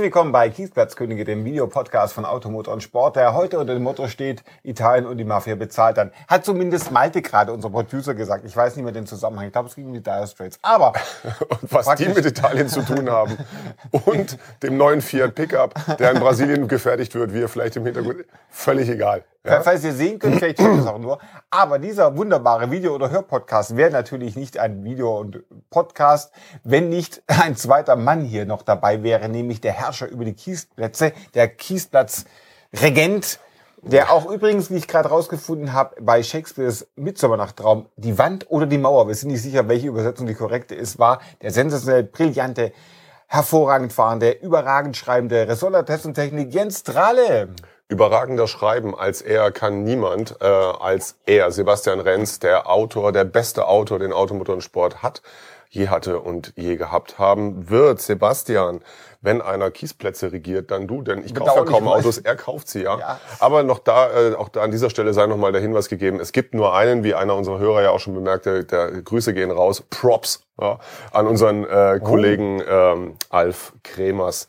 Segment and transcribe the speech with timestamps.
[0.00, 4.08] Herzlich willkommen bei Kiesplatzkönige, dem Videopodcast von Automotor und Sport, der heute unter dem Motto
[4.08, 6.10] steht, Italien und die Mafia bezahlt dann.
[6.26, 8.46] Hat zumindest Malte gerade, unser Producer, gesagt.
[8.46, 9.48] Ich weiß nicht mehr den Zusammenhang.
[9.48, 10.58] Ich glaube, es ging um die Dire Straits.
[10.62, 10.94] Aber...
[11.50, 13.36] und was die mit Italien zu tun haben.
[14.06, 18.24] Und dem neuen Fiat Pickup, der in Brasilien gefertigt wird, wie ihr vielleicht im Hintergrund...
[18.48, 19.22] Völlig egal.
[19.44, 19.62] Ja?
[19.62, 21.18] Falls ihr sehen könnt, vielleicht stimmt es auch nur.
[21.50, 26.32] Aber dieser wunderbare Video- oder Hörpodcast wäre natürlich nicht ein Video- und Podcast,
[26.62, 31.12] wenn nicht ein zweiter Mann hier noch dabei wäre, nämlich der Herrscher über die Kiesplätze,
[31.32, 33.40] der Kiesplatz-Regent,
[33.82, 38.76] der auch übrigens, wie ich gerade rausgefunden habe, bei Shakespeares Mitsommernachttraum die Wand oder die
[38.76, 42.72] Mauer, wir sind nicht sicher, welche Übersetzung die korrekte ist, war der sensationell brillante,
[43.26, 47.54] hervorragend fahrende, überragend schreibende Ressortattestentechnik Jens Strahle
[47.90, 53.66] überragender schreiben als er kann niemand, äh, als er, Sebastian Renz, der Autor, der beste
[53.66, 55.22] Autor, den Automotor und Sport hat,
[55.68, 58.00] je hatte und je gehabt haben wird.
[58.00, 58.80] Sebastian,
[59.20, 62.82] wenn einer Kiesplätze regiert, dann du, denn ich kaufe ja kaum Autos, er kauft sie,
[62.82, 62.98] ja.
[62.98, 63.20] ja.
[63.38, 66.32] Aber noch da, äh, auch da an dieser Stelle sei nochmal der Hinweis gegeben, es
[66.32, 69.82] gibt nur einen, wie einer unserer Hörer ja auch schon bemerkte, der Grüße gehen raus,
[69.90, 70.78] Props ja,
[71.12, 72.04] an unseren äh, oh.
[72.04, 74.48] Kollegen ähm, Alf Kremers.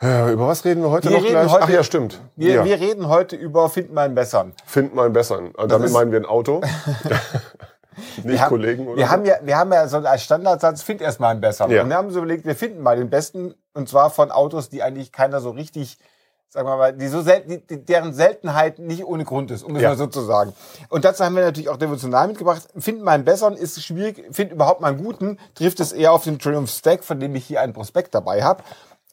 [0.00, 1.50] Ja, über was reden wir heute wir noch gleich?
[1.50, 2.20] Heute, Ach ja, stimmt.
[2.36, 2.64] Wir, ja.
[2.64, 4.52] wir reden heute über Find mal einen Bessern.
[4.64, 5.50] Find mal einen Bessern.
[5.50, 6.60] Und damit meinen wir ein Auto.
[8.18, 9.10] Nicht wir haben, Kollegen oder Wir so?
[9.10, 11.68] haben ja, wir haben ja so als Standardsatz, find erstmal einen Bessern.
[11.72, 11.82] Ja.
[11.82, 13.54] Und wir haben so überlegt, wir finden mal den besten.
[13.74, 15.98] Und zwar von Autos, die eigentlich keiner so richtig
[16.50, 19.82] sagen wir mal, die so selten, die, deren Seltenheit nicht ohne Grund ist, um es
[19.82, 19.90] ja.
[19.90, 20.54] mal so zu sagen.
[20.88, 22.62] Und dazu haben wir natürlich auch devotional mitgebracht.
[22.78, 26.24] Finden mal einen besseren ist schwierig, finden überhaupt mal einen guten, trifft es eher auf
[26.24, 28.62] den Triumph Stack, von dem ich hier einen Prospekt dabei habe.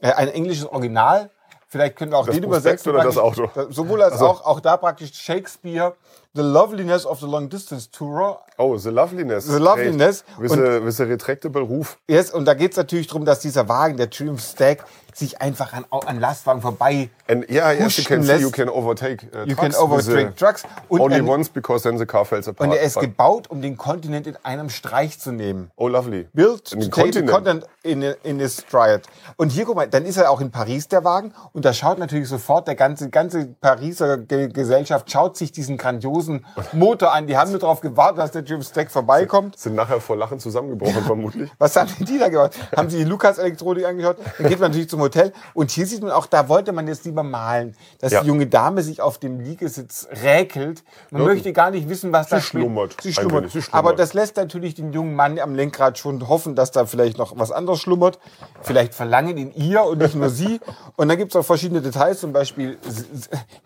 [0.02, 1.32] Äh, ein englisches Original.
[1.68, 2.92] Vielleicht können wir auch das den übersetzen.
[2.92, 3.50] Oder das Auto?
[3.70, 4.28] Sowohl als also.
[4.28, 5.96] auch, auch da praktisch Shakespeare
[6.36, 8.40] The Loveliness of the Long Distance Tourer.
[8.58, 9.46] Oh, The Loveliness.
[9.46, 10.26] The Loveliness.
[10.38, 11.98] With, a, with a retractable Roof.
[12.10, 15.72] Yes, und da geht es natürlich darum, dass dieser Wagen, der Triumph Stack, sich einfach
[15.72, 19.56] an, an Lastwagen vorbei And yeah, yes, you can see you can overtake uh, you
[19.56, 19.76] trucks.
[19.76, 20.64] can overtake trucks.
[20.90, 22.70] Und only ein, once because then the car falls apart.
[22.70, 25.72] Und er ist gebaut, um den Kontinent in einem Streich zu nehmen.
[25.76, 26.28] Oh, lovely.
[26.34, 29.02] Built to take the continent in, in a stride.
[29.38, 31.34] Und hier, guck mal, dann ist er auch in Paris, der Wagen.
[31.52, 36.25] Und da schaut natürlich sofort, der ganze, ganze Pariser Gesellschaft schaut sich diesen grandiosen
[36.74, 37.28] Motor Auto an.
[37.28, 39.58] Die haben nur darauf gewartet, dass der Jim Stack vorbeikommt.
[39.58, 41.52] Sind, sind nachher vor Lachen zusammengebrochen, vermutlich.
[41.58, 42.58] Was haben die da gemacht?
[42.76, 44.18] Haben sie die Lukas-Elektronik angeschaut?
[44.38, 45.34] Dann geht man natürlich zum Hotel.
[45.54, 48.22] Und hier sieht man auch, da wollte man jetzt lieber malen, dass ja.
[48.22, 50.84] die junge Dame sich auf dem Liegesitz räkelt.
[51.12, 51.28] Man ja.
[51.28, 52.96] möchte gar nicht wissen, was sie da schlummert.
[53.02, 53.52] Sie schlummert.
[53.52, 53.74] sie schlummert.
[53.74, 57.38] Aber das lässt natürlich den jungen Mann am Lenkrad schon hoffen, dass da vielleicht noch
[57.38, 58.20] was anderes schlummert.
[58.62, 60.60] Vielleicht verlangen ihn ihr und nicht nur sie.
[60.96, 62.78] Und dann gibt es auch verschiedene Details, zum Beispiel,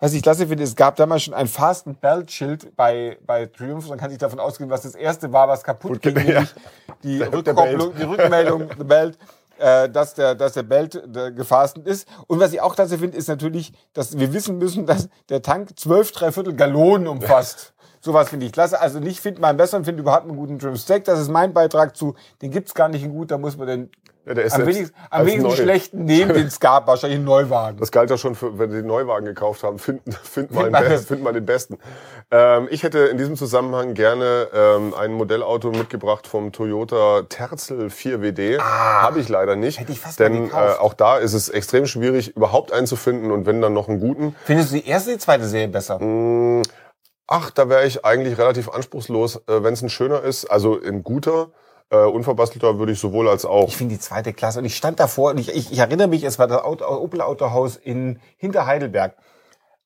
[0.00, 3.88] was ich klasse finde, es gab damals schon ein Fasten Belt Schild bei, bei Triumph.
[3.88, 6.44] Man kann sich davon ausgehen, was das erste war, was kaputt ging, ja.
[7.02, 9.18] die, Rückkopplung, die Rückmeldung, The Belt
[9.58, 12.08] äh, dass der, dass der Belt der gefastet ist.
[12.26, 15.78] Und was ich auch klasse finde, ist natürlich, dass wir wissen müssen, dass der Tank
[15.78, 17.74] zwölf, dreiviertel Gallonen umfasst.
[18.00, 18.80] Sowas finde ich klasse.
[18.80, 21.04] Also nicht finde mal einen besseren, finde überhaupt einen guten Trim Stack.
[21.04, 22.14] Das ist mein Beitrag zu.
[22.40, 23.30] Den gibt's gar nicht in gut.
[23.30, 23.90] Da muss man den
[24.26, 26.86] ja, der ist am wenigsten, am wenigsten schlechten nehmen, den es gab.
[26.86, 27.78] Wahrscheinlich einen Neuwagen.
[27.78, 29.78] Das galt ja schon, für, wenn Sie den Neuwagen gekauft haben.
[29.78, 31.78] Finden find mal, den Best, find mal den besten.
[32.30, 38.58] Ähm, ich hätte in diesem Zusammenhang gerne ähm, ein Modellauto mitgebracht vom Toyota Terzel 4WD.
[38.60, 39.80] Ah, Habe ich leider nicht.
[39.80, 43.30] Hätte ich fast denn äh, auch da ist es extrem schwierig, überhaupt einen zu finden
[43.30, 44.36] und wenn dann noch einen guten.
[44.44, 45.98] Findest du die erste, die zweite Serie besser?
[45.98, 46.62] Mmh,
[47.32, 51.04] Ach, da wäre ich eigentlich relativ anspruchslos, äh, wenn es ein schöner ist, also ein
[51.04, 51.50] guter.
[51.92, 53.66] Äh, unverbastelter würde ich sowohl als auch.
[53.66, 54.60] Ich finde die zweite Klasse.
[54.60, 57.20] Und ich stand davor und ich, ich, ich erinnere mich, es war das Auto, Opel
[57.20, 59.16] Autohaus in Hinterheidelberg.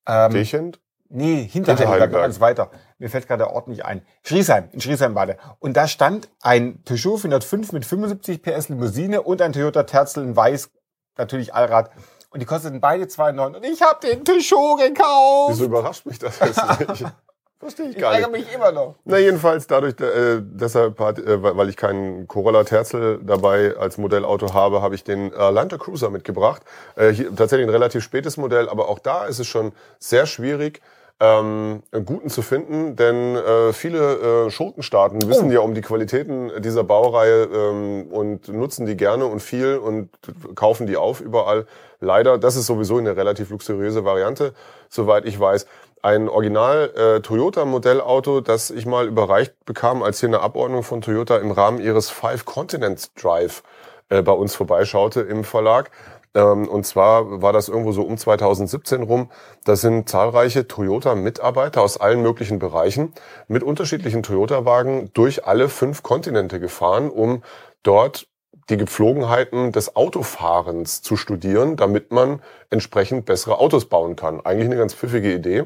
[0.07, 0.81] Ähm, Dechend?
[1.09, 2.71] Nee, hinter, hinter Heidelberg, ganz weiter.
[2.99, 4.03] Mir fällt gerade der Ort nicht ein.
[4.23, 5.39] Schriesheim, in Schriesheim war der.
[5.61, 10.37] Und da stand ein Peugeot 405 mit 75 PS Limousine und ein Toyota Terzel in
[10.37, 10.71] weiß,
[11.17, 11.91] natürlich Allrad.
[12.31, 13.57] Und die kosteten beide 2,9.
[13.57, 15.53] Und ich habe den Peugeot gekauft.
[15.53, 17.05] Wieso überrascht mich das jetzt nicht?
[17.65, 18.19] Verstehe ich, ich gar nicht.
[18.19, 18.97] Ich ärgere mich immer noch.
[19.07, 24.53] Na, jedenfalls dadurch, äh, deshalb, hat, äh, weil ich keinen Corolla Terzel dabei als Modellauto
[24.53, 26.61] habe, habe ich den Land Cruiser mitgebracht.
[26.95, 30.83] Äh, hier, tatsächlich ein relativ spätes Modell, aber auch da ist es schon sehr schwierig,
[31.21, 35.53] ähm, einen guten zu finden, denn äh, viele äh, Schurkenstaaten wissen oh.
[35.53, 40.11] ja um die Qualitäten dieser Baureihe ähm, und nutzen die gerne und viel und
[40.55, 41.67] kaufen die auf überall.
[42.01, 44.53] Leider, das ist sowieso eine relativ luxuriöse Variante,
[44.89, 45.67] soweit ich weiß.
[46.05, 51.01] Ein Original äh, Toyota Modellauto, das ich mal überreicht bekam, als hier eine Abordnung von
[51.01, 53.63] Toyota im Rahmen ihres Five Continents Drive
[54.11, 55.91] äh, bei uns vorbeischaute im Verlag.
[56.35, 59.31] Ähm, und zwar war das irgendwo so um 2017 rum.
[59.65, 63.15] Da sind zahlreiche Toyota-Mitarbeiter aus allen möglichen Bereichen
[63.49, 67.43] mit unterschiedlichen Toyota-Wagen durch alle fünf Kontinente gefahren, um
[67.83, 68.27] dort
[68.69, 74.45] die Gepflogenheiten des Autofahrens zu studieren, damit man entsprechend bessere Autos bauen kann.
[74.45, 75.65] Eigentlich eine ganz pfiffige Idee.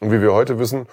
[0.00, 0.86] Und wie wir heute wissen,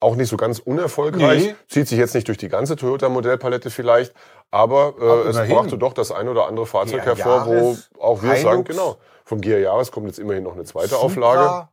[0.00, 1.46] auch nicht so ganz unerfolgreich.
[1.46, 1.54] Nee.
[1.68, 4.14] Zieht sich jetzt nicht durch die ganze Toyota-Modellpalette vielleicht,
[4.50, 7.90] aber, äh, Aber es brachte doch das ein oder andere Fahrzeug Gia hervor, wo Yaris,
[7.98, 11.02] auch wir sagen, genau, vom Gia Jahres kommt jetzt immerhin noch eine zweite Supra.
[11.02, 11.68] Auflage.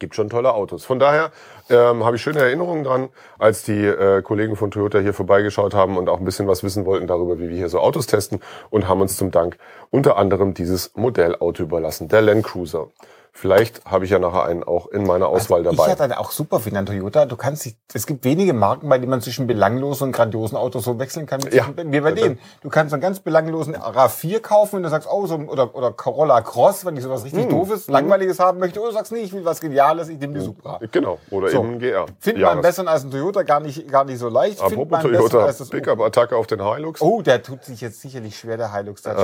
[0.00, 0.84] Gibt schon tolle Autos.
[0.84, 1.30] Von daher
[1.70, 3.08] ähm, habe ich schöne Erinnerungen dran,
[3.38, 6.86] als die äh, Kollegen von Toyota hier vorbeigeschaut haben und auch ein bisschen was wissen
[6.86, 8.40] wollten darüber, wie wir hier so Autos testen
[8.70, 9.58] und haben uns zum Dank
[9.90, 12.88] unter anderem dieses Modellauto überlassen, der Land Cruiser.
[13.38, 15.90] Vielleicht habe ich ja nachher einen auch in meiner Auswahl Ich dabei.
[15.90, 17.26] hatte auch super finde an Toyota.
[17.26, 20.84] Du kannst dich, es gibt wenige Marken, bei denen man zwischen belanglosen und grandiosen Autos
[20.84, 21.42] so wechseln kann.
[21.52, 21.66] Ja.
[21.76, 22.38] Wie bei denen.
[22.62, 26.40] Du kannst einen ganz belanglosen RAV4 kaufen und du sagst, oh, so, oder, oder Corolla
[26.40, 27.50] Cross, wenn ich sowas richtig Hm.
[27.50, 28.80] doofes, langweiliges haben möchte.
[28.80, 30.80] Oder du sagst, nee, ich will was Geniales, ich nehme die Supra.
[30.90, 31.58] Genau, oder So.
[31.58, 32.06] eben ein GR.
[32.20, 34.62] Findet man besseren als ein Toyota gar nicht, gar nicht so leicht.
[34.62, 37.02] Apropos Toyota, als das- Pickup-Attacke auf den Hilux.
[37.02, 39.02] Oh, der tut sich jetzt sicherlich schwer, der Hilux.
[39.02, 39.14] Der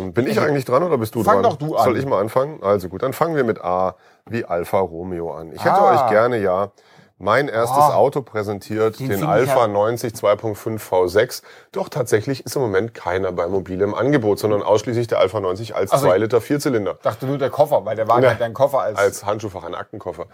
[0.00, 1.52] Ähm, bin ich eigentlich dran oder bist du Fang dran?
[1.52, 1.84] doch du an.
[1.84, 2.60] Soll ich mal anfangen?
[2.64, 3.94] Also gut, dann fangen wir mit A
[4.26, 5.52] wie Alfa Romeo an.
[5.52, 6.04] Ich hätte Ah.
[6.04, 6.70] euch gerne ja
[7.22, 7.94] mein erstes Ah.
[7.96, 11.42] Auto präsentiert, Den den, Alpha ja- 90 2.5 V6.
[11.70, 15.74] Doch tatsächlich ist im Moment keiner bei Mobile im Angebot, sondern ausschließlich der Alpha 90
[15.76, 16.94] als Also 2 Liter Vierzylinder.
[17.02, 18.30] dachte nur der Koffer, weil der Wagen Ja.
[18.30, 20.26] hat einen Koffer als, Als Handschuhfach, ein Aktenkoffer.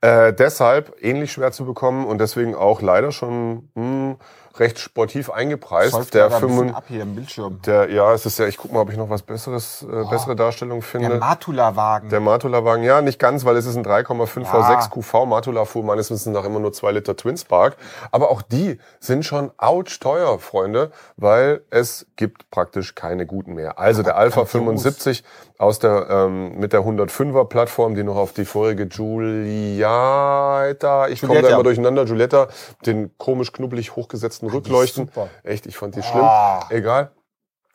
[0.00, 4.16] Äh, deshalb ähnlich schwer zu bekommen und deswegen auch leider schon hm,
[4.56, 5.92] recht sportiv eingepreist.
[5.92, 7.60] Säuft Der, 5, ab hier im Bildschirm.
[7.66, 10.36] der, ja, es ist ja, ich guck mal, ob ich noch was besseres, äh, bessere
[10.36, 11.08] Darstellung finde.
[11.08, 12.08] Der Matula-Wagen.
[12.08, 14.52] Der Matula-Wagen, ja, nicht ganz, weil es ist ein 3,5 Ja.
[14.52, 15.26] V6 QV.
[15.26, 17.76] Matula fuhr meines Wissens nach immer nur 2 Liter Twin Spark.
[18.12, 23.78] Aber auch die sind schon ouch teuer, Freunde, weil es gibt praktisch keine guten mehr.
[23.78, 24.82] Also der Alpha grandios.
[24.82, 25.24] 75
[25.56, 28.86] aus der, ähm, mit der 105er Plattform, die noch auf die vorige
[29.74, 32.48] Giulietta, ich komme da immer durcheinander, Giulietta,
[32.86, 35.06] den komisch knubbelig hochgesetzten Rückleuchten.
[35.06, 35.28] super.
[35.42, 36.22] Echt, ich fand die schlimm.
[36.24, 36.66] Ah.
[36.70, 37.10] Egal.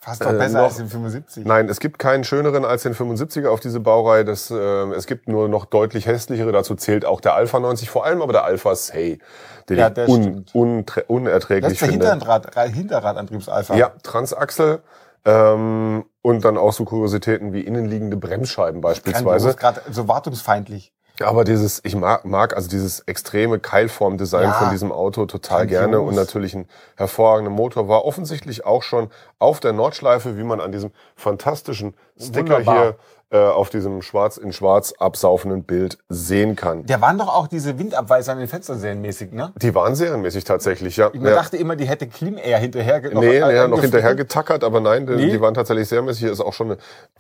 [0.02, 1.46] Fast noch Äh, besser noch- als den 75.
[1.46, 4.24] Nein, es gibt keinen schöneren als den 75er auf diese Baureihe.
[4.24, 6.54] Das, äh, es gibt nur noch deutlich hässlichere.
[6.54, 9.20] Dazu zählt auch der Alpha 90, vor allem aber der Alpha Say,
[9.68, 10.52] den Ja, ich der un, stimmt.
[10.56, 12.10] untre- Das unerträglich ist der finde.
[12.12, 13.76] Hinterrad, Hinterradantriebsalpha.
[13.76, 14.82] Ja, Transaxel
[15.26, 19.54] ähm, und dann auch so Kuriositäten wie innenliegende Bremsscheiben beispielsweise.
[19.56, 20.94] gerade so wartungsfeindlich.
[21.22, 24.54] Aber dieses, ich mag, mag also dieses extreme Keilform-Design Ja.
[24.54, 27.88] von diesem Auto total gerne und natürlich ein hervorragender Motor.
[27.88, 32.76] War offensichtlich auch schon auf der Nordschleife, wie man an diesem fantastischen Sticker Wunderbar.
[32.84, 32.96] hier
[33.32, 36.86] äh, auf diesem schwarz in schwarz absaufenden Bild sehen kann.
[36.88, 39.52] Der waren doch auch diese Windabweiser an den Fenstern serienmäßig, ne?
[39.58, 41.12] Die waren serienmäßig tatsächlich, ja.
[41.14, 41.30] Ich ja.
[41.36, 44.80] dachte immer, die hätte Klim Air hinterher ge- Nee, nee, äh, noch hinterher getackert, aber
[44.80, 45.30] nein, die, Nee.
[45.30, 46.22] die waren tatsächlich serienmäßig.
[46.24, 46.72] Hier ist auch schon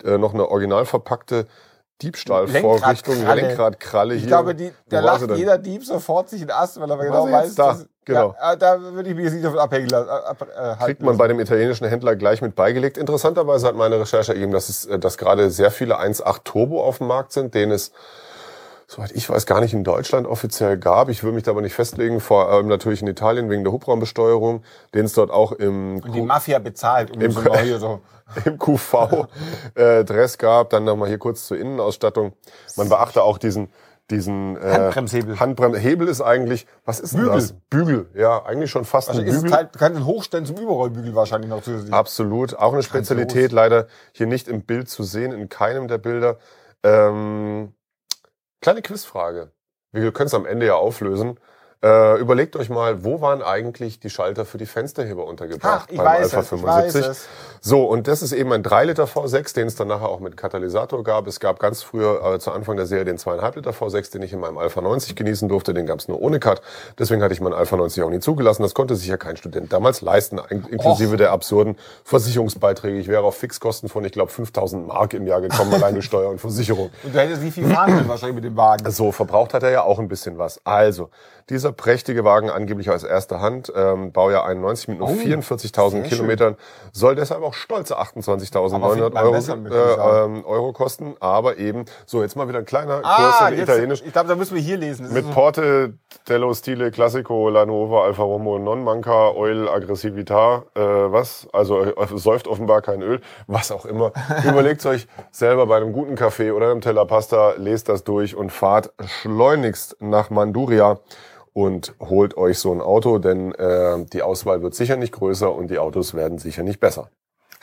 [0.03, 1.45] eine, äh, noch eine original verpackte
[2.01, 3.41] Diebstahlvorrichtung, Lenkradkralle.
[3.41, 4.21] Lenkradkralle hier.
[4.23, 7.55] Ich glaube, die, da lacht jeder Dieb sofort sich in Ast, weil er genau weiß,
[7.55, 7.67] da?
[7.73, 8.33] dass- Genau.
[8.41, 10.09] Ja, äh, da würde ich mich jetzt nicht davon abhängen lassen.
[10.09, 12.97] Ab, äh, kriegt man bei dem italienischen Händler gleich mit beigelegt.
[12.97, 16.97] Interessanterweise hat meine Recherche ergeben, dass es, äh, dass gerade sehr viele 1.8 Turbo auf
[16.97, 17.91] dem Markt sind, denen es
[18.89, 21.09] soweit ich weiß, gar nicht in Deutschland offiziell gab.
[21.09, 24.63] Ich will mich da aber nicht festlegen, vor allem natürlich in Italien wegen der Hubraumbesteuerung,
[24.95, 28.01] den es dort auch im, Und die Mafia bezahlt, um so mal hier so.
[28.45, 29.27] im QV
[29.75, 30.71] äh, Dress gab.
[30.71, 32.33] Dann nochmal hier kurz zur Innenausstattung.
[32.75, 33.69] Man beachte auch diesen
[34.09, 35.39] diesen äh, Handbremshebel.
[35.39, 37.35] Handbrem Hebel ist eigentlich, was ist denn Bügel.
[37.35, 37.53] das?
[37.69, 39.55] Bügel, ja, eigentlich schon fast Also ein ist es Bügel.
[39.55, 41.93] halt, du kannst den Hochstellen zum Überrollbügel wahrscheinlich noch zusätzlich.
[41.93, 42.57] Absolut.
[42.57, 46.39] Auch eine Spezialität, leider hier nicht im Bild zu sehen, in keinem der Bilder.
[46.81, 47.73] Ähm,
[48.61, 49.51] kleine Quizfrage.
[49.91, 51.39] Wir können es am Ende ja auflösen.
[51.81, 55.97] Äh, überlegt euch mal, wo waren eigentlich die Schalter für die Fensterheber untergebracht Ach, ich
[55.97, 57.27] weiß es, ich weiß es.
[57.61, 60.35] So, und das ist eben ein 3 Liter V6, den es dann nachher auch mit
[60.35, 61.25] Katalysator gab.
[61.27, 64.33] Es gab ganz früher, äh, zu Anfang der Serie, den 2,5 Liter V6, den ich
[64.33, 65.73] in meinem Alpha 90 genießen durfte.
[65.73, 66.61] Den gab es nur ohne Cut.
[66.97, 68.63] Deswegen hatte ich meinen Alpha 90 auch nie zugelassen.
[68.63, 72.97] Das konnte sich ja kein Student damals leisten, in- inklusive der absurden Versicherungsbeiträge.
[72.99, 76.39] Ich wäre auf Fixkosten von, ich glaube, 5000 Mark im Jahr gekommen, alleine Steuer und
[76.41, 76.89] Versicherung.
[77.03, 78.89] Und du hättest nicht viel fahren können wahrscheinlich mit dem Wagen.
[78.91, 80.59] So, verbraucht hat er ja auch ein bisschen was.
[80.65, 81.09] Also,
[81.49, 86.01] dieser prächtige Wagen, angeblich aus erster Hand, ähm, Baujahr 91 mit nur Oh, 44.000 sehr
[86.03, 86.55] Kilometern,
[86.91, 89.57] soll deshalb auch stolze 28.900 Aber findet man Euro, besser,
[90.21, 91.15] äh, ähm, Euro kosten.
[91.19, 93.05] Aber eben, so, jetzt mal wieder ein kleiner Kurs
[93.41, 94.03] Ah, in jetzt, Italienisch.
[94.05, 95.03] ich glaube, da müssen wir hier lesen.
[95.05, 95.93] Das Mit so- Porte
[96.27, 101.47] dello Stile Classico La Nuova Alfa Romeo Non Manca Oil Aggressività, äh, was?
[101.53, 104.11] Also äh, säuft offenbar kein Öl, was auch immer.
[104.47, 108.51] Überlegt euch selber bei einem guten Kaffee oder einem Teller Pasta, lest das durch und
[108.51, 110.99] fahrt schleunigst nach Manduria
[111.53, 115.69] und holt euch so ein Auto, denn äh, die Auswahl wird sicher nicht größer und
[115.69, 117.09] die Autos werden sicher nicht besser.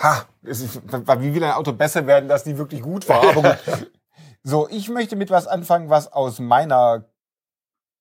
[0.02, 0.80] Ha, ist,
[1.20, 3.22] wie will ein Auto besser werden, dass die wirklich gut war.
[3.22, 3.90] Aber gut.
[4.48, 7.02] So, ich möchte mit was anfangen, was aus meiner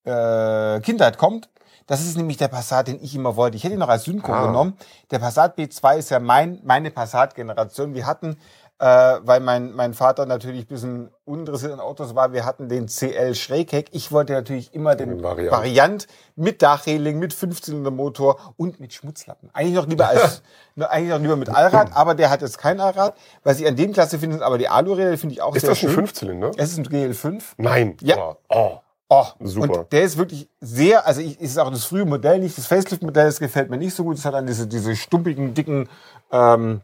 [0.04, 1.50] äh, Kindheit kommt.
[1.88, 3.58] Das ist nämlich der Passat, den ich immer wollte.
[3.58, 4.46] Ich hätte ihn noch als Synchro Ah.
[4.48, 4.78] genommen.
[5.10, 7.94] Der Passat B2 ist ja mein, meine Passat-Generation.
[7.96, 8.38] Wir hatten,
[8.80, 12.88] äh, weil mein, mein Vater natürlich ein bisschen uninteressiert an Autos war, wir hatten den
[12.88, 13.88] CL Schrägheck.
[13.92, 15.52] Ich wollte natürlich immer den Variant.
[15.52, 19.50] Variant, mit Dachreling, mit 15 Motor und mit Schmutzlappen.
[19.54, 20.42] Eigentlich noch lieber als,
[20.76, 23.16] nur eigentlich noch lieber mit Allrad, aber der hat jetzt kein Allrad.
[23.44, 25.70] Was ich an dem Klasse finde, sind aber die Aluräder, finde ich auch Ist sehr
[25.70, 25.92] das ein schön.
[25.92, 26.52] Fünfzylinder?
[26.58, 27.44] Es ist ein GL5.
[27.58, 27.96] Nein.
[28.02, 28.18] Ja.
[28.18, 28.36] Oh.
[28.50, 28.80] Oh.
[29.08, 29.82] Oh, Super.
[29.82, 33.26] Und der ist wirklich sehr, also ich, ist auch das frühe Modell nicht, das Facelift-Modell,
[33.28, 34.18] das gefällt mir nicht so gut.
[34.18, 35.88] Es hat dann diese, diese stumpigen, dicken,
[36.32, 36.82] ähm,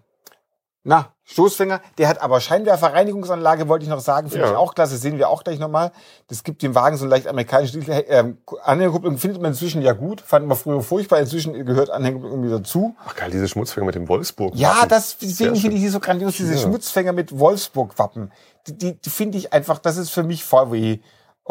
[0.84, 1.80] na, Stoßfänger.
[1.98, 4.52] Der hat aber Scheinwerferreinigungsanlage, wollte ich noch sagen, finde Ja.
[4.52, 5.92] ich auch klasse, sehen wir auch gleich nochmal.
[6.28, 8.04] Das gibt dem Wagen so einen leicht amerikanischen Stil.
[8.10, 12.50] Ähm, Anhängerkupplung findet man inzwischen ja gut, fanden wir früher furchtbar, inzwischen gehört Anhängerkupplung irgendwie
[12.50, 12.96] dazu.
[13.06, 14.56] Ach geil, diese Schmutzfänger mit dem Wolfsburg.
[14.56, 16.60] Ja, das, deswegen finde ich die so grandios, diese Ja.
[16.60, 18.32] Schmutzfänger mit Wolfsburg-Wappen.
[18.68, 21.00] Die, die, die finde ich einfach, das ist für mich VW.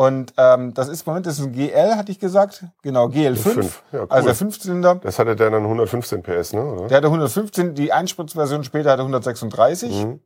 [0.01, 2.65] Und ähm, das ist, Moment, das ist ein GL, hatte ich gesagt.
[2.81, 3.37] Genau, GL5.
[3.37, 3.83] Fünf.
[3.93, 4.07] Ja, cool.
[4.09, 4.95] Also der Fünfzylinder.
[4.95, 6.65] Das hatte der dann 115 PS, ne?
[6.65, 6.87] Oder?
[6.87, 10.07] Der hatte 115, die Einspritzversion später hatte 136.
[10.07, 10.21] Mhm.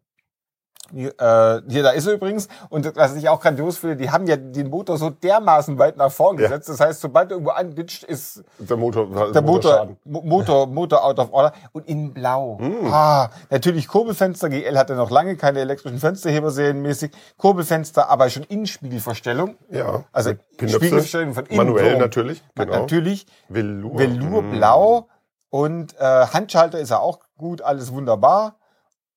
[0.93, 2.49] Äh, hier, da ist er übrigens.
[2.69, 6.13] Und was ich auch grandios finde, die haben ja den Motor so dermaßen weit nach
[6.13, 6.43] vorn Ja.
[6.49, 6.69] gesetzt.
[6.69, 11.53] Das heißt, sobald irgendwo anditscht, ist Der Motor, der Motor, Motor, Motor out of order
[11.73, 12.59] und in blau.
[12.61, 12.87] Mm.
[12.93, 14.49] Ah, natürlich Kurbelfenster.
[14.49, 17.13] GL hatte noch lange keine elektrischen Fensterheber serienmäßig.
[17.39, 19.57] Kurbelfenster, aber schon Innenspiegelverstellung.
[19.71, 20.05] Ja.
[20.13, 20.33] Also.
[20.59, 21.57] Spiegelverstellung von innen.
[21.57, 21.99] Manuell so.
[21.99, 22.43] natürlich.
[22.55, 22.73] Genau.
[22.81, 23.27] Natürlich.
[23.49, 23.99] Velour.
[23.99, 24.51] Velour Mhm.
[24.53, 25.09] blau
[25.51, 28.57] und äh, Handschalter ist er auch gut, alles wunderbar.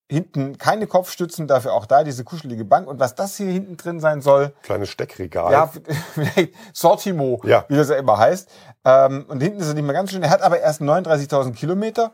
[0.09, 2.87] Hinten keine Kopfstützen, dafür auch da diese kuschelige Bank.
[2.87, 5.51] Und was das hier hinten drin sein soll, Kleines Steckregal.
[5.51, 5.67] ja,
[6.13, 7.65] vielleicht Sortimo, Ja.
[7.67, 8.49] wie das ja immer heißt.
[8.85, 10.23] Ähm, und hinten ist er nicht mehr ganz schön.
[10.23, 12.11] Er hat aber erst 39.000 Kilometer,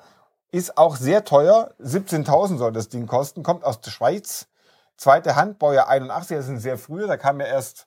[0.52, 1.72] ist auch sehr teuer.
[1.80, 4.48] 17.000 soll das Ding kosten, kommt aus der Schweiz.
[4.98, 7.86] Zweite Hand, Baujahr 81, das sind sehr frühe, da kam er erst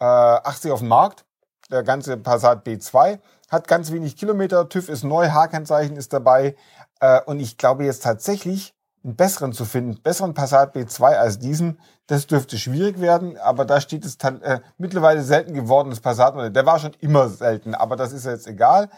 [0.00, 1.24] äh, 80 auf den Markt.
[1.70, 3.18] Der ganze Passat B2
[3.50, 6.54] hat ganz wenig Kilometer, TÜV ist neu, H-Kennzeichen ist dabei.
[7.00, 8.74] Äh, und ich glaube jetzt tatsächlich,
[9.08, 13.80] einen besseren zu finden, besseren Passat B2 als diesen, das dürfte schwierig werden, aber da
[13.80, 16.54] steht es äh, mittlerweile selten gewordenes Passat.
[16.54, 18.88] Der war schon immer selten, aber das ist jetzt egal.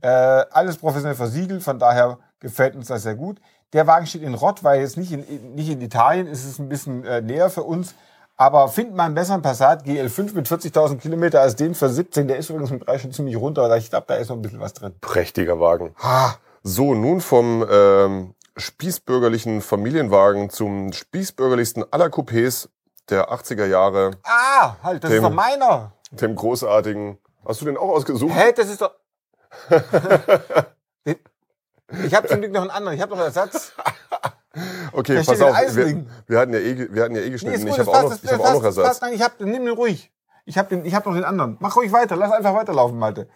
[0.00, 3.40] Äh, alles professionell versiegelt, von daher gefällt uns das sehr gut.
[3.72, 6.68] Der Wagen steht in Rott, weil jetzt nicht in, nicht in Italien ist es ein
[6.68, 7.94] bisschen äh, näher für uns.
[8.36, 12.26] Aber findet man einen besseren Passat GL5 mit 40.000 Kilometer als den für 17.
[12.26, 13.74] Der ist übrigens mit Preis schon ziemlich runter.
[13.76, 14.92] Ich glaube, da ist noch ein bisschen was drin.
[15.00, 15.94] Prächtiger Wagen.
[16.00, 16.32] Ah,
[16.64, 22.68] So, nun vom ähm, spießbürgerlichen Familienwagen zum spießbürgerlichsten aller Coupés
[23.10, 25.92] der 80er Jahre, ah halt, das Dem- ist doch meiner.
[26.10, 27.18] dem großartigen.
[27.44, 28.32] Hast du den auch ausgesucht?
[28.34, 28.92] Hä, das ist doch...
[32.04, 32.96] Ich habe zum Glück noch einen anderen.
[32.96, 33.72] Ich habe noch einen Ersatz.
[34.92, 35.56] Okay, pass auf.
[35.74, 37.66] Wir, wir hatten ja eh, wir hatten ja eh Nee, geschnitten.
[37.66, 38.86] ich gut, habe das auch noch, passt, ich das hab auch noch das Ersatz.
[38.86, 39.02] passt.
[39.02, 40.12] Nein, ich hab, nimm den ruhig.
[40.44, 41.56] Ich habe ich hab noch den anderen.
[41.58, 43.28] Mach ruhig weiter, lass einfach weiterlaufen, Malte.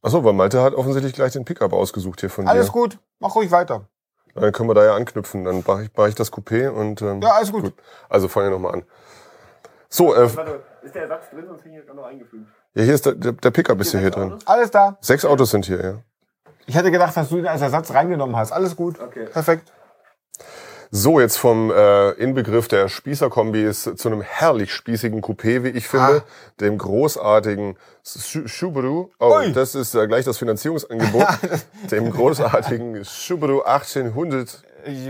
[0.00, 2.72] Achso, weil Malte hat offensichtlich gleich den Pickup ausgesucht hier von Alles dir.
[2.72, 3.88] gut, mach ruhig weiter.
[4.38, 5.44] Dann können wir da ja anknüpfen.
[5.44, 7.72] Dann mache ich, mach ich das Coupé und ähm, Ja, alles gut.
[8.08, 8.82] Also fangen wir nochmal an.
[9.88, 12.46] So, äh, Warte, ist der Ersatz drin, sonst hätte ich gerade noch eingefügt.
[12.74, 14.34] ja, hier ist der, der, der Pickup ist ja hier drin.
[14.44, 14.98] Alles da.
[15.00, 15.94] Sechs Autos sind hier, ja.
[16.66, 18.52] Ich hätte gedacht, dass du ihn als Ersatz reingenommen hast.
[18.52, 19.00] Alles gut.
[19.00, 19.24] Okay.
[19.32, 19.72] Perfekt.
[20.90, 26.22] So, jetzt vom äh, Inbegriff der Spießerkombis zu einem herrlich spießigen Coupé, wie ich finde,
[26.60, 29.10] dem großartigen Su- Subaru.
[29.20, 29.52] Oh, Ui.
[29.52, 31.26] das ist äh, gleich das Finanzierungsangebot.
[31.90, 34.62] dem großartigen Subaru 1800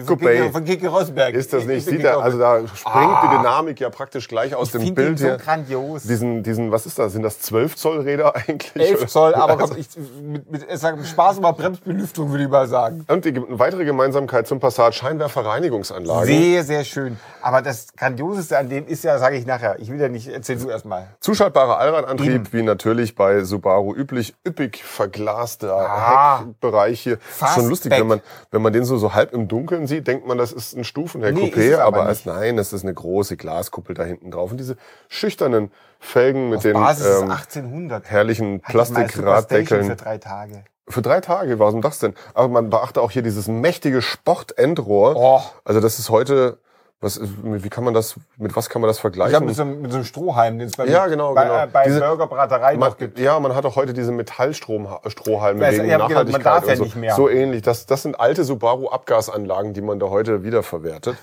[0.04, 0.18] Von.
[0.18, 1.34] Kiki, von Kiki Rosberg.
[1.34, 1.78] Ist das Ich- nicht?
[1.78, 2.24] ich Sieht er, gekauft.
[2.24, 5.36] also da springt die Dynamik ja praktisch gleich aus ich dem Bild so hier.
[5.36, 6.02] grandios.
[6.04, 7.12] Diesen, diesen, was ist das?
[7.12, 8.72] Sind das 12 Zoll Räder eigentlich?
[8.74, 9.88] 11 Zoll, aber Also- komm, ich,
[10.22, 13.04] mit, mit, ich sag, mit Spaß über Bremsbelüftung, würde ich mal sagen.
[13.08, 16.26] Und die weitere Gemeinsamkeit zum Passat Scheinwerferreinigungsanlagen.
[16.26, 17.16] Sehr, sehr schön.
[17.48, 19.78] Aber das Grandioseste an dem ist ja, sage ich nachher.
[19.78, 21.06] Ich will ja nicht, erzähl du erst mal.
[21.20, 26.40] Zuschaltbarer Allradantrieb, wie natürlich bei Subaru üblich, üppig verglaster Ah.
[26.40, 27.16] Heckbereich hier.
[27.18, 27.62] Fastback.
[27.62, 30.36] Schon lustig, wenn man, wenn man den so, so halb im Dunkeln sieht, denkt man,
[30.36, 34.04] das ist ein Stufenheck-Coupé, Nee, aber aber, als, nein, das ist eine große Glaskuppel da
[34.04, 34.50] hinten drauf.
[34.50, 34.76] Und diese
[35.08, 38.10] schüchternen Felgen mit Auf den Basis ähm, 1800.
[38.10, 39.84] herrlichen Plastikraddeckeln.
[39.86, 40.64] Für drei Tage.
[40.86, 42.14] Für drei Tage, warum das denn?
[42.34, 45.16] Aber man beachte auch hier dieses mächtige Sportendrohr.
[45.16, 45.40] Oh.
[45.64, 46.58] Also das ist heute,
[47.00, 49.34] was, ist- wie kann man das, mit was kann man das vergleichen?
[49.40, 51.62] Ich mit, so, einem- mit so einem Strohhalm, den es bei, Ja, genau, bei, genau.
[51.62, 53.18] äh, bei Diese- Burgerbraterei man, noch gibt.
[53.18, 56.70] ja, man hat auch heute diese Metallstrohhalme Also, wegen ja, genau, man Nachhaltigkeit darf ja
[56.72, 56.84] und so.
[56.84, 57.14] nicht mehr.
[57.14, 57.62] So ähnlich.
[57.62, 61.16] Das, das sind alte Subaru-Abgasanlagen, die man da heute wiederverwertet.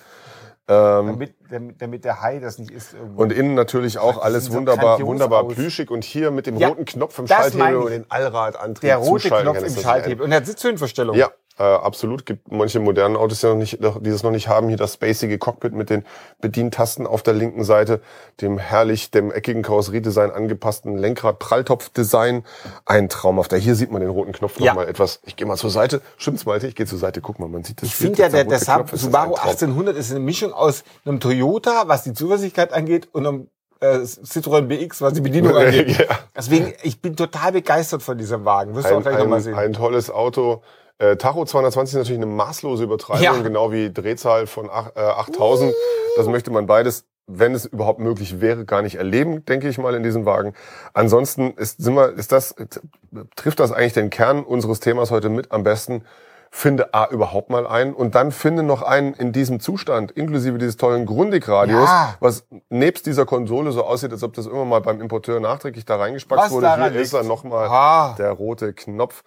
[0.67, 3.21] Ähm, Damit, damit, damit der Hai das nicht ist irgendwo.
[3.21, 5.53] und innen natürlich auch alles so wunderbar, wunderbar aus.
[5.53, 9.29] plüschig und hier mit dem Ja, roten Knopf im Schalthebel und den Allradantrieb der rote
[9.29, 10.23] Knopf im Schalthebel.
[10.25, 11.15] Und er hat Sitzhöhenverstellung.
[11.17, 12.25] Ja, Äh, absolut.
[12.25, 14.67] Gibt manche modernen Autos, die, noch nicht, die das noch nicht haben.
[14.67, 16.03] Hier das spacige Cockpit mit den
[16.41, 18.01] Bedientasten auf der linken Seite,
[18.41, 22.43] dem herrlich, dem eckigen Karosseriedesign angepassten Lenkrad-Pralltopf-Design.
[22.85, 23.57] Ein traumhafter.
[23.57, 24.73] Hier sieht man den roten Knopf Ja.
[24.73, 25.21] noch mal etwas.
[25.23, 26.01] Ich gehe mal zur Seite.
[26.17, 26.67] Stimmt's, Malte?
[26.67, 27.21] Ich gehe zur Seite.
[27.21, 27.87] Guck mal, man sieht das.
[27.89, 32.03] Ich finde ja, der, der Knopf, Subaru 1800 ist eine Mischung aus einem Toyota, was
[32.03, 33.47] die Zuversichtlichkeit angeht, und einem
[33.79, 35.99] äh, Citroën BX, was die Bedienung angeht.
[35.99, 36.05] Ja.
[36.35, 38.75] Deswegen, ich bin total begeistert von diesem Wagen.
[38.75, 39.55] Wirst du auch gleich nochmal sehen.
[39.55, 40.61] ein tolles Auto.
[40.97, 43.33] Äh, Tacho 220 ist natürlich eine maßlose Übertreibung, Ja.
[43.41, 45.73] genau wie Drehzahl von ach- äh, 8000.
[46.15, 49.93] Das möchte man beides, wenn es überhaupt möglich wäre, gar nicht erleben, denke ich mal,
[49.95, 50.53] in diesem Wagen.
[50.93, 52.55] Ansonsten ist, sind wir, ist das,
[53.35, 56.05] trifft das eigentlich den Kern unseres Themas heute mit am besten.
[56.51, 60.77] Finde A überhaupt mal einen und dann finde noch einen in diesem Zustand, inklusive dieses
[60.77, 62.15] tollen Grundigradius, Ja.
[62.21, 65.97] was nebst dieser Konsole so aussieht, als ob das immer mal beim Importeur nachträglich da
[65.97, 66.73] reingespackt Was wurde.
[66.77, 67.29] Hier ist er liegt?
[67.29, 68.15] nochmal Ah.
[68.17, 69.23] der rote Knopf.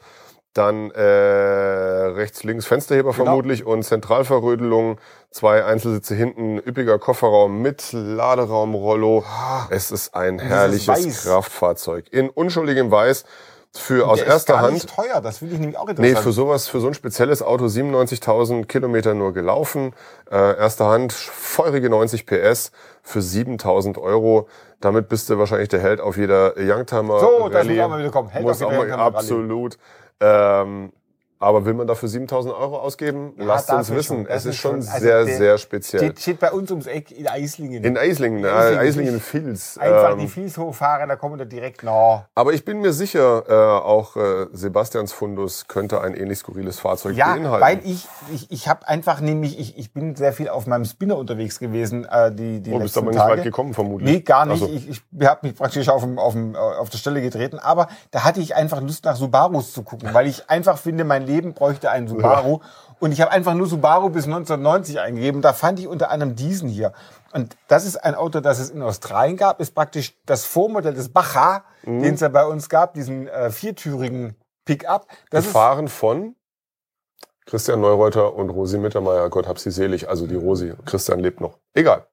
[0.58, 3.24] Dann äh, rechts, links Fensterheber Genau.
[3.26, 4.98] vermutlich und Zentralverrödelung,
[5.30, 9.24] zwei Einzelsitze hinten, üppiger Kofferraum mit Laderaumrollo.
[9.70, 11.30] Es ist ein herrliches Ah.
[11.30, 13.24] Kraftfahrzeug in unschuldigem Weiß
[13.72, 14.88] für aus Der ist erster Hand.
[14.88, 16.18] teuer, das finde ich nämlich auch Nee, interessant.
[16.24, 19.92] für sowas, für so ein spezielles Auto 97.000 Kilometer nur gelaufen.
[20.30, 22.72] Äh, erster Hand, feurige 90 PS
[23.02, 24.48] für 7.000 Euro.
[24.80, 28.28] Damit bist du wahrscheinlich der Held auf jeder Youngtimer So, muss auch mal wieder kommen.
[28.30, 29.26] Held muss auf jeder Youngtimer Rallye.
[30.20, 30.92] Ähm,
[31.40, 33.32] aber will man dafür 7.000 Euro ausgeben?
[33.38, 34.18] Ja, Lasst uns wissen.
[34.24, 34.26] schon.
[34.26, 36.02] Es ist schon also sehr, sehr speziell.
[36.02, 37.84] steht, steht bei uns ums Eck in Eislingen.
[37.84, 39.78] In Eislingen, äh, Eislingen, Eislingen nicht- Vils.
[39.78, 42.24] Einfach ähm, die Fies hochfahren, da kommen wir direkt noch.
[42.34, 43.52] aber ich bin mir sicher, äh,
[43.84, 47.60] auch äh, Sebastians Fundus könnte ein ähnlich skurriles Fahrzeug Ja, beinhalten.
[47.64, 51.16] weil ich, ich, ich habe einfach nämlich, ich, ich bin sehr viel auf meinem Spinner
[51.18, 53.32] unterwegs gewesen, äh, die, die Oh, bist letzten aber nicht Tage.
[53.38, 54.10] weit gekommen, vermutlich.
[54.12, 54.62] Nee, gar nicht.
[54.62, 57.58] Also, Ich, ich habe mich praktisch auf, dem, auf, dem, äh, auf der Stelle getreten.
[57.58, 61.26] Aber da hatte ich einfach Lust, nach Subarus zu gucken, weil ich einfach finde, mein
[61.28, 62.60] Leben bräuchte einen Subaru.
[63.00, 65.40] Und ich habe einfach nur Subaru bis 1990 eingegeben.
[65.40, 66.92] Da fand ich unter anderem diesen hier.
[67.32, 71.12] Und das ist ein Auto, das es in Australien gab, ist praktisch das Vormodell des
[71.12, 72.02] Bacha, Mhm.
[72.02, 75.06] den es ja bei uns gab, diesen äh, viertürigen Pickup.
[75.30, 76.34] Das gefahren von
[77.46, 79.28] Christian Neureuter und Rosi Mittermeier.
[79.30, 80.08] Gott hab sie selig.
[80.08, 80.74] Also die Rosi.
[80.84, 81.58] Christian lebt noch.
[81.74, 82.06] Egal.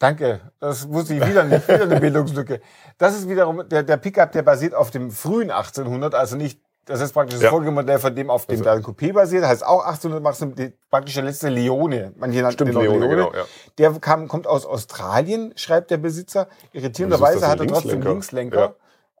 [0.00, 2.60] Danke, das wusste ich wieder nicht, wieder eine Bildungslücke.
[2.98, 7.00] Das ist wiederum der, der Pickup, der basiert auf dem frühen 1800, also nicht, das
[7.00, 7.50] ist praktisch das Ja.
[7.50, 11.14] Folgemodell von dem, auf dem Also- der Coupé basiert, heißt auch 1800, macht die- praktisch
[11.14, 12.12] der letzte Leone.
[12.16, 13.44] Manche nannten Stimmt, den auch Leone, genau, ja.
[13.78, 16.48] Der kam, kommt aus Australien, schreibt der Besitzer.
[16.72, 18.58] Irritierenderweise hat er trotzdem Linkslenker?
[18.60, 18.74] Ja.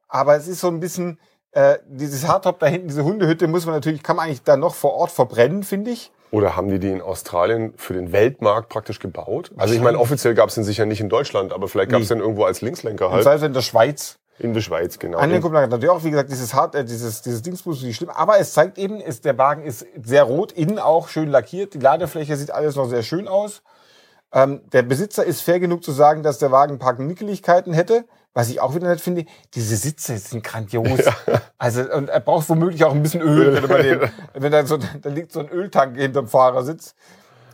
[0.08, 1.18] Aber es ist so ein bisschen,
[1.52, 4.74] äh, dieses Hardtop da hinten, diese Hundehütte muss man natürlich, kann man eigentlich da noch
[4.74, 6.10] vor Ort verbrennen, finde ich.
[6.30, 9.50] Oder haben die die in Australien für den Weltmarkt praktisch gebaut?
[9.56, 12.08] Also ich meine, offiziell gab es den sicher nicht in Deutschland, aber vielleicht gab es
[12.08, 13.24] den irgendwo als Linkslenker Und halt.
[13.24, 14.18] sei es in der Schweiz.
[14.38, 15.18] In der Schweiz, genau.
[15.18, 17.96] An den Kuppel natürlich auch, wie gesagt, dieses hart, äh, dieses, dieses Dingsbus ist nicht
[17.96, 18.10] schlimm.
[18.10, 21.74] Aber es zeigt eben, ist, der Wagen ist sehr rot, innen auch schön lackiert.
[21.74, 23.62] Die Ladefläche sieht alles noch sehr schön aus.
[24.32, 28.04] Ähm, der Besitzer ist fair genug zu sagen, dass der Wagen ein paar Nickeligkeiten hätte.
[28.34, 29.24] Was ich auch wieder nett finde,
[29.54, 31.00] diese Sitze sind grandios.
[31.60, 35.08] Also, und er braucht womöglich auch ein bisschen Öl, wenn, den, wenn da so, da
[35.10, 36.94] liegt so ein Öltank hinterm Fahrersitz.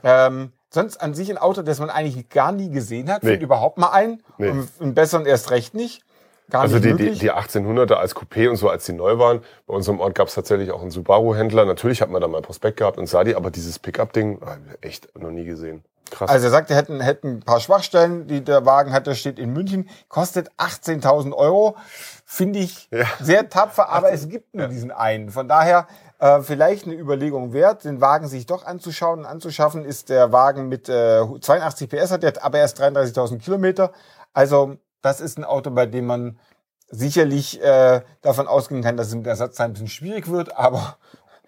[0.03, 3.31] Ähm, sonst an sich ein Auto, das man eigentlich gar nie gesehen hat, Nee.
[3.31, 4.23] findet überhaupt mal ein.
[4.37, 4.51] Nee.
[4.51, 6.03] Und im besseren erst recht nicht.
[6.51, 9.41] Gar also die, die, die 1800er als Coupé und so, als die neu waren.
[9.67, 11.65] Bei unserem Ort gab es tatsächlich auch einen Subaru-Händler.
[11.65, 14.41] Natürlich hat man da mal ein Prospekt gehabt und sah die, aber dieses Pickup-Ding,
[14.81, 15.85] ich echt noch nie gesehen.
[16.11, 16.31] Krass.
[16.31, 19.39] Also er sagt, er hätte, hätte ein paar Schwachstellen, die der Wagen hat, der steht
[19.39, 21.77] in München, kostet 18.000 Euro.
[22.27, 23.07] Finde ich Ja.
[23.21, 25.31] sehr tapfer, aber es gibt nur diesen einen.
[25.31, 30.11] Von daher äh, vielleicht eine Überlegung wert, den Wagen sich doch anzuschauen und anzuschaffen, ist
[30.11, 33.91] der Wagen mit äh, 82 PS, hat der aber erst 33.000 Kilometer.
[34.35, 36.39] Also das ist ein Auto, bei dem man
[36.89, 40.97] sicherlich äh, davon ausgehen kann, dass es mit der Ersatzteil ein bisschen schwierig wird, aber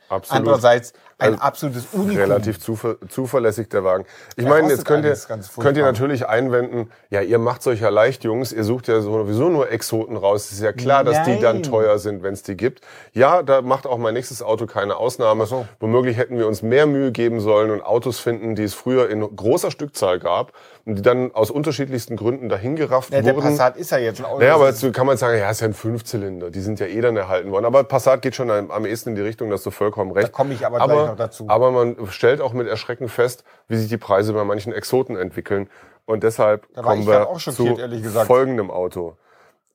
[0.09, 0.41] Absolut.
[0.41, 2.17] andererseits ein Also absolutes Unikum.
[2.19, 4.05] Relativ zuver zuverlässig der Wagen.
[4.37, 5.17] Ich Der meine, jetzt könnt ihr,
[5.59, 9.49] könnt ihr natürlich einwenden, ja, ihr macht's euch ja leicht, Jungs, ihr sucht ja sowieso
[9.49, 10.47] nur Exoten raus.
[10.47, 11.63] Es ist ja klar, dass die dann Nein.
[11.63, 12.83] teuer sind, wenn es die gibt.
[13.15, 15.47] Ja, da macht auch mein nächstes Auto keine Ausnahme.
[15.47, 15.67] so.
[15.81, 19.21] Womöglich hätten wir uns mehr Mühe geben sollen und Autos finden, die es früher in
[19.21, 20.53] großer Stückzahl gab
[20.85, 23.45] und die dann aus unterschiedlichsten Gründen dahingerafft Ja, der wurden.
[23.45, 24.41] Passat ist ja jetzt ein Auto.
[24.41, 26.51] Naja, aber jetzt kann man sagen, ja, ist ja ein Fünfzylinder.
[26.51, 27.65] Die sind ja eh dann erhalten worden.
[27.65, 30.29] Aber Passat geht schon am, ehesten in die Richtung, dass du vollkommen recht.
[30.29, 31.47] Da komme ich aber gleich dazu.
[31.49, 35.69] Aber man stellt auch mit Erschrecken fest, wie sich die Preise bei manchen Exoten entwickeln.
[36.05, 37.77] Und deshalb kommen wir zu
[38.27, 39.17] folgendem Auto.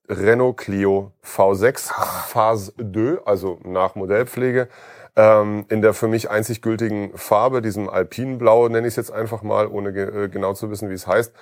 [0.09, 1.93] Renault Clio V6
[2.27, 4.67] Phase 2, also nach Modellpflege,
[5.15, 9.41] ähm, in der für mich einzig gültigen Farbe, diesem Alpinblau nenne ich es jetzt einfach
[9.41, 11.33] mal, ohne ge äh, genau zu wissen, wie es heißt.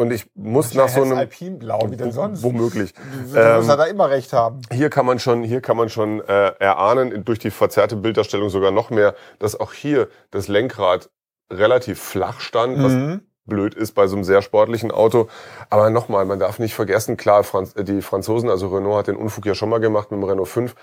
[0.00, 2.42] Und ich muss nach so einem Alpinblau, wie denn sonst?
[2.42, 2.94] womöglich.
[3.26, 4.62] Wirst ja da immer recht haben.
[4.72, 8.70] Hier kann man schon, hier kann man schon äh, erahnen durch die verzerrte Bilddarstellung sogar
[8.70, 11.10] noch mehr, dass auch hier das Lenkrad
[11.52, 13.20] relativ flach stand, was Mhm.
[13.44, 15.28] blöd ist bei so einem sehr sportlichen Auto.
[15.68, 19.16] Aber nochmal, man darf nicht vergessen, klar, Franz, äh, die Franzosen, also Renault hat den
[19.16, 20.74] Unfug ja schon mal gemacht mit dem Renault 5,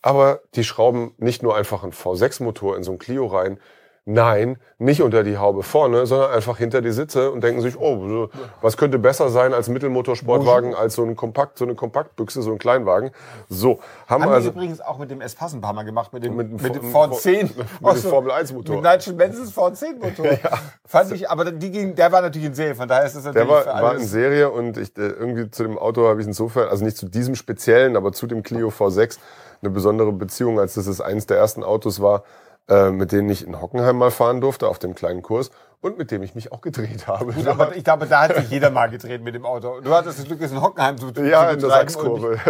[0.00, 3.58] aber die schrauben nicht nur einfach einen V6-Motor in so ein Clio rein,
[4.06, 8.28] Nein, nicht unter die Haube vorne, sondern einfach hinter die Sitze und denken sich, oh,
[8.62, 12.58] was könnte besser sein als Mittelmotorsportwagen, als so ein Kompakt, so eine Kompaktbüchse, so ein
[12.58, 13.10] Kleinwagen.
[13.48, 16.24] So, haben, Haben also wir übrigens auch mit dem S-Pass ein paar Mal gemacht, mit
[16.24, 17.42] dem, Mit mit, dem dem Vo- V10.
[17.42, 18.76] mit dem Aus so- Formel-1-Motor.
[18.80, 20.38] Mit Nigel Mansons V10-Motor.
[20.86, 23.46] Fand ich, aber die ging, der war natürlich in Serie, von daher ist das natürlich
[23.48, 24.10] Der war, für war in alles.
[24.10, 27.34] Serie und ich, äh, irgendwie zu dem Auto habe ich insofern, also nicht zu diesem
[27.34, 29.18] speziellen, aber zu dem Clio V6
[29.62, 32.24] eine besondere Beziehung, als dass es eines der ersten Autos war,
[32.70, 36.10] äh, mit denen ich in Hockenheim mal fahren durfte auf dem kleinen Kurs und mit
[36.10, 37.32] dem ich mich auch gedreht habe.
[37.32, 39.80] Gut, aber ich glaube, da hat sich jeder mal gedreht mit dem Auto.
[39.80, 42.38] Du hattest das Glück, es in Hockenheim zu, zu ja, in der Sachskurve.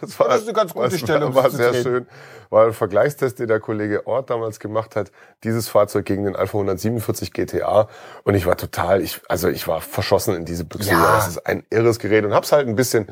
[0.00, 2.06] Das, war, das ist eine ganz gute um War, war zu sehr schön.
[2.48, 5.10] War ein Vergleichstest, den der Kollege Ort damals gemacht hat.
[5.44, 7.88] Dieses Fahrzeug gegen den Alpha 147 GTA.
[8.24, 10.92] Und ich war total, ich, also ich war verschossen in diese Büchse.
[10.92, 11.16] Ja.
[11.16, 13.06] Das ist ein irres Gerät und hab's halt ein bisschen,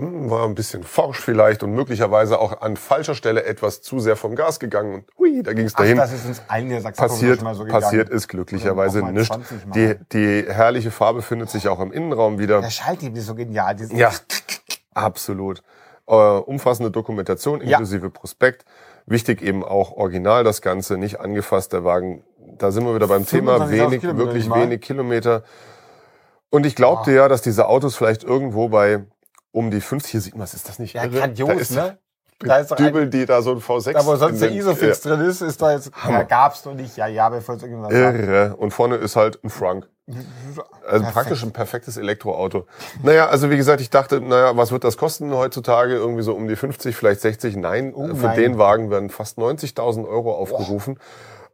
[0.00, 4.34] war ein bisschen forsch vielleicht und möglicherweise auch an falscher Stelle etwas zu sehr vom
[4.34, 4.94] Gas gegangen.
[4.94, 8.28] Und hui, da ging's Ach, dahin das ist uns allen der passiert, so passiert ist
[8.28, 9.32] glücklicherweise nicht.
[9.32, 9.72] 20 Mal.
[9.74, 9.94] Die,
[10.44, 12.60] die herrliche Farbe findet sich auch im Innenraum wieder.
[12.60, 13.76] Der Schalthebel ist so genial.
[13.92, 14.10] Ja,
[14.94, 15.62] absolut.
[16.06, 17.78] Äh, umfassende Dokumentation Ja.
[17.78, 18.64] inklusive Prospekt.
[19.06, 22.22] Wichtig eben auch original das Ganze, nicht angefasst der Wagen.
[22.58, 25.42] Da sind wir wieder beim Thema 25.000 wenig, wirklich wenig Kilometer.
[26.50, 29.04] Und ich glaubte ja, dass diese Autos vielleicht irgendwo bei
[29.52, 31.12] um die 50, hier sieht man es, ist das nicht Ja, irre?
[31.12, 31.98] da grandios, ist, ne?
[32.42, 33.92] Da ist doch ein, Dübel, die da so ein V6.
[33.92, 36.18] da wo sonst der Isofix drin ist, ist da jetzt, Hammer.
[36.20, 36.96] ja, gab's noch nicht.
[36.96, 38.18] Ja, ja, bevor es irgendwas Ja, sagt.
[38.18, 38.56] irre.
[38.56, 39.86] Und vorne ist halt ein Frank.
[40.08, 40.24] Also
[40.88, 41.12] Perfekt.
[41.12, 42.66] praktisch ein perfektes Elektroauto.
[43.02, 45.94] Naja, also wie gesagt, ich dachte, naja, was wird das kosten heutzutage?
[45.94, 47.56] Irgendwie so um die 50, vielleicht 60.
[47.56, 48.36] Nein, Oh, für nein.
[48.36, 50.98] den Wagen werden fast 90.000 Euro aufgerufen.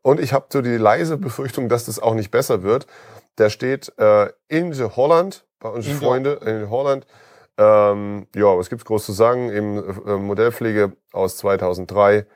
[0.03, 2.87] Und ich habe so die leise Befürchtung, dass das auch nicht besser wird.
[3.39, 7.07] Der steht äh, in Holland, bei unseren In the- Freunde in Holland.
[7.59, 9.51] Ähm, ja, was gibt's groß zu sagen?
[9.51, 12.27] Eben äh, Modellpflege aus 2003.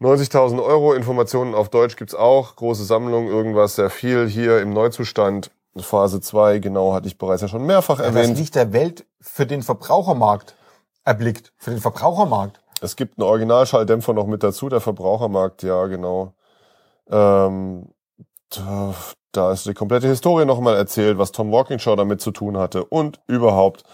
[0.00, 5.50] 90.000 Euro, Informationen auf Deutsch gibt's auch, große Sammlung, irgendwas sehr viel hier im Neuzustand.
[5.76, 8.36] Phase 2, genau, hatte ich bereits ja schon mehrfach Das erwähnt.
[8.36, 10.54] Licht der Welt für den Verbrauchermarkt
[11.04, 11.52] erblickt.
[11.56, 12.60] Für den Verbrauchermarkt.
[12.80, 16.34] Es gibt einen Originalschalldämpfer noch mit dazu, der Verbrauchermarkt, ja, genau.
[17.08, 17.88] Ähm,
[18.50, 18.94] da,
[19.30, 23.20] da ist die komplette Historie nochmal erzählt, was Tom Walkinshaw damit zu tun hatte und
[23.28, 23.84] überhaupt.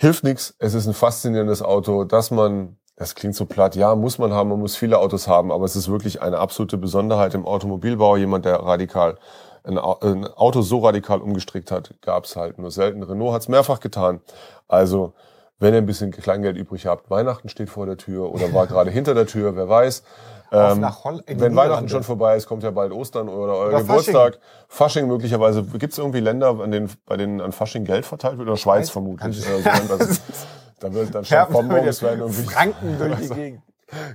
[0.00, 0.54] Hilft nix.
[0.58, 4.48] Es ist ein faszinierendes Auto, dass man, das klingt so platt, ja, muss man haben,
[4.48, 8.16] man muss viele Autos haben, aber es ist wirklich eine absolute Besonderheit im Automobilbau.
[8.16, 9.18] Jemand, der radikal
[9.64, 13.02] ein Au- ein Auto so radikal umgestrickt hat, gab's halt nur selten.
[13.02, 14.20] Renault hat's mehrfach getan.
[14.68, 15.14] Also,
[15.58, 18.90] wenn ihr ein bisschen Kleingeld übrig habt, Weihnachten steht vor der Tür oder war gerade
[18.92, 20.04] hinter der Tür, wer weiß.
[20.50, 23.78] Ähm, nach Holl- wenn Weihnachten schon vorbei ist, kommt ja bald Ostern oder euer Oder
[23.80, 24.38] Geburtstag.
[24.68, 25.06] Fasching.
[25.06, 25.62] möglicherweise.
[25.62, 28.48] Gibt es irgendwie Länder, an denen, bei denen an Fasching Geld verteilt wird?
[28.48, 29.20] Oder Schweiz Weiß- vermutlich.
[29.20, 30.04] kann- Oder so.
[30.04, 30.20] Also,
[30.80, 33.62] da wird dann schon Bonbons werden irgendwie Franken durch die Gegend.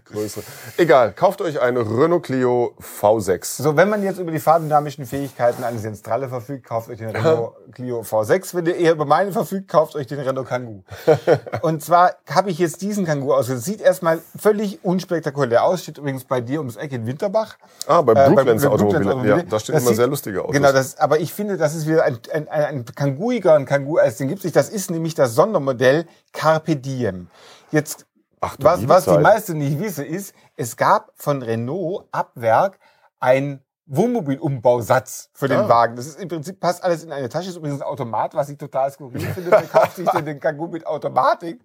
[0.05, 0.43] Größere.
[0.77, 3.61] Egal, kauft euch einen Renault Clio V6.
[3.61, 7.09] So, wenn man jetzt über die fahrdynamischen Fähigkeiten eines Jens Tralle verfügt, kauft euch den
[7.15, 8.55] Renault Clio V6.
[8.55, 10.83] Wenn ihr eher über meine verfügt, kauft euch den Renault Kangoo.
[11.61, 13.49] Und zwar habe ich jetzt diesen Kangoo aus.
[13.49, 15.83] Es sieht erstmal völlig unspektakulär aus.
[15.83, 17.57] Steht übrigens bei dir ums Eck in Winterbach.
[17.87, 19.09] Ah, bei Äh, Brooklands Automobile.
[19.09, 19.37] Automobile.
[19.37, 20.53] Ja, da stehen Das immer sieht- sehr lustige Autos.
[20.53, 23.97] Genau, das, aber ich finde, das ist wieder ein, ein, ein, ein Kanguiger und Kangoo,
[23.97, 24.51] als den gibt es.
[24.51, 27.27] Das ist nämlich das Sondermodell Carpe Diem.
[27.71, 28.05] Jetzt,
[28.45, 32.77] Ach, was, was die meisten nicht wissen, ist, es gab von Renault ab Werk
[33.19, 35.69] ein Wohnmobilumbausatz für den Ah.
[35.69, 35.95] Wagen.
[35.95, 37.49] Das ist im Prinzip passt alles in eine Tasche.
[37.49, 39.51] Ist übrigens ein Automat, was ich total skurril finde.
[39.51, 41.61] Wer kauft sich denn den Kangoo mit Automatik?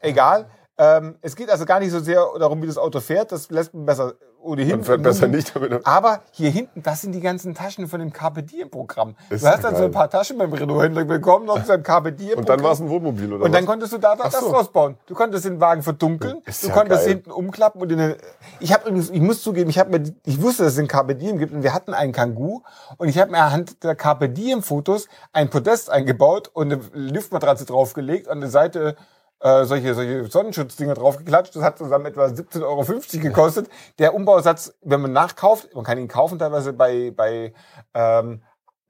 [0.00, 0.48] Egal.
[0.78, 3.32] Ähm, es geht also gar nicht so sehr darum, wie das Auto fährt.
[3.32, 4.76] Das lässt man besser ohnehin.
[4.76, 5.86] Man fährt besser nicht damit.
[5.86, 9.16] Aber hier hinten, das sind die ganzen Taschen von dem Carpe Diem Programm.
[9.30, 11.82] Ist du hast dann so ein paar Taschen beim Renault-Händler bekommen, noch so ein
[12.16, 13.70] Diem Und dann war es ein Wohnmobil, oder und dann was?
[13.70, 14.50] konntest du da das so.
[14.50, 14.96] rausbauen.
[15.06, 17.14] Du konntest den Wagen verdunkeln, Ist du ja konntest geil.
[17.14, 18.16] hinten umklappen und in eine,
[18.60, 21.38] ich habe übrigens, ich muss zugeben, ich habe mir, ich wusste, dass es Carpe Diem
[21.38, 22.62] gibt und wir hatten einen Kangoo
[22.98, 27.64] und ich habe mir anhand der Carpe Diem Fotos ein Podest eingebaut und eine Luftmatratze
[27.64, 28.96] draufgelegt, an der Seite
[29.40, 31.54] äh, solche, solche Sonnenschutzdinger draufgeklatscht.
[31.56, 32.84] Das hat zusammen etwa 17,50 Euro
[33.22, 33.68] gekostet.
[33.98, 37.52] Der Umbausatz, wenn man nachkauft, man kann ihn kaufen teilweise bei, bei
[37.94, 38.42] ähm,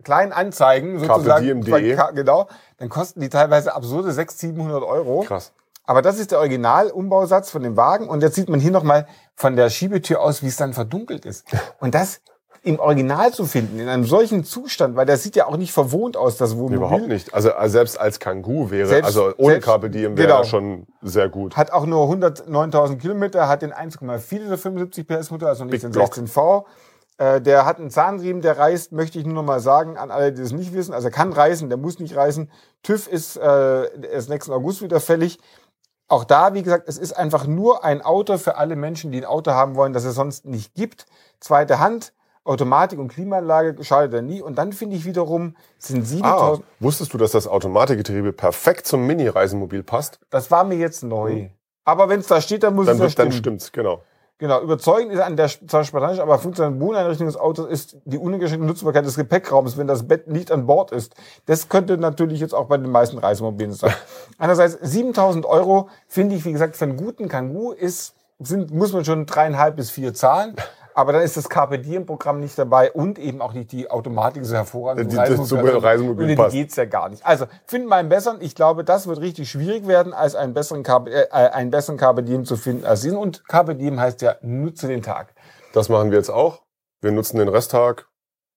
[0.05, 1.61] kleinen Anzeigen sozusagen.
[1.69, 1.81] Bei
[2.13, 2.49] Genau.
[2.79, 5.23] Dann kosten die teilweise absurde 600, 700 Euro.
[5.23, 5.53] Krass.
[5.85, 8.09] Aber das ist der Original-Umbausatz von dem Wagen.
[8.09, 11.47] Und jetzt sieht man hier nochmal von der Schiebetür aus, wie es dann verdunkelt ist.
[11.81, 12.21] Und das
[12.67, 16.17] im Original zu finden, in einem solchen Zustand, weil der sieht ja auch nicht verwohnt
[16.17, 16.77] aus, das Wohnmobil.
[16.79, 17.33] Überhaupt nicht.
[17.33, 20.45] Also äh, selbst als Kangoo wäre, Selbst- also ohne selbst- Diem wäre genau.
[20.45, 21.57] schon sehr gut.
[21.57, 25.93] Hat auch nur 109.000 Kilometer, hat den 1,4 Liter 75 PS Motor, also nicht den
[25.93, 26.13] Block.
[26.15, 26.65] 16V.
[27.19, 30.33] Äh, der hat einen Zahnriemen, der reißt, möchte ich nur noch mal sagen, an alle,
[30.33, 30.93] die das nicht wissen.
[30.93, 32.51] Also er kann reißen, der muss nicht reißen.
[32.83, 35.39] TÜV ist äh, erst nächsten August wieder fällig.
[36.09, 39.25] Auch da, wie gesagt, es ist einfach nur ein Auto für alle Menschen, die ein
[39.25, 41.07] Auto haben wollen, das es sonst nicht gibt.
[41.41, 42.13] Zweite Hand,
[42.47, 44.41] Automatik und Klimaanlage schadet er nie.
[44.43, 49.07] Und dann finde ich wiederum, sind Ah, 7000, wusstest du, dass das Automatikgetriebe perfekt zum
[49.07, 50.19] Mini-Reisemobil passt?
[50.31, 51.49] das war mir jetzt neu.
[51.85, 53.39] Aber wenn es da steht, dann muss Dann, es ja wird, dann stimmen.
[53.59, 54.03] stimmt's, genau.
[54.39, 58.67] Genau, überzeugend ist an der zwar spartanisch, aber funktionale Wohneinrichtung des Autos ist die uneingeschränkte
[58.67, 61.15] Nutzbarkeit des Gepäckraums, wenn das Bett nicht an Bord ist.
[61.47, 63.95] Das könnte natürlich jetzt auch bei den meisten Reisemobilen sein.
[64.39, 69.07] Andererseits 7000 Euro finde ich, wie gesagt, für einen guten Kangoo ist, sind, muss man
[69.07, 70.55] schon dreieinhalb bis vier zahlen.
[70.97, 74.47] Aber dann ist das Carpe Diem Programm nicht dabei und eben auch nicht die Automatik
[74.47, 75.13] so hervorragend.
[75.13, 76.53] Die- das zum Reisemobil passt.
[76.55, 77.25] Geht's ja gar nicht.
[77.27, 78.39] Also, finden wir einen besseren.
[78.41, 82.23] Ich glaube, das wird richtig schwierig werden, als einen besseren Carpe, äh, einen besseren Carpe
[82.23, 83.19] Diem zu finden als diesen.
[83.19, 85.35] Und Carpe Diem heißt ja, nutze den Tag.
[85.75, 86.63] Das machen wir jetzt auch.
[87.03, 88.07] Wir nutzen den Resttag.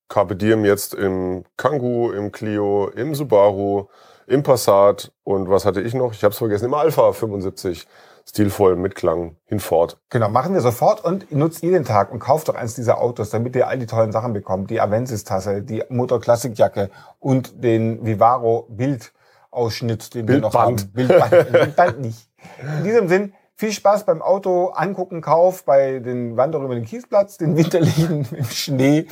[0.08, 3.88] Carpe Diem jetzt im Kangoo, im Clio, im Subaru,
[4.28, 6.13] im Passat und was hatte ich noch?
[6.13, 7.86] Ich habe es vergessen, im Alpha 75.
[8.29, 9.97] Stilvoll, mit Klang, hinfort.
[10.09, 13.31] Genau, machen wir sofort und nutzt ihr den Tag und kauft doch eins dieser Autos,
[13.31, 14.69] damit ihr all die tollen Sachen bekommt.
[14.69, 20.81] Die Avensis-Tasse, die Motor Classic Jacke und den Vivaro Bildausschnitt, den wir noch Bildband.
[20.81, 20.91] haben.
[20.93, 21.51] Bildband.
[21.51, 22.29] Bildband nicht.
[22.77, 27.37] In diesem Sinn, viel Spaß beim Auto angucken, Kauf, bei den Wanderungen über den Kiesplatz,
[27.37, 29.07] den winterlichen im Schnee.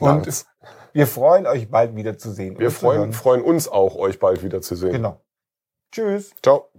[0.00, 0.46] Und Knallt's.
[0.94, 2.58] wir freuen euch bald wieder zu sehen.
[2.58, 4.92] Wir und freuen, freuen uns auch, euch bald wieder zu sehen.
[4.92, 5.20] Genau.
[5.92, 6.32] Tschüss.
[6.42, 6.71] Ciao.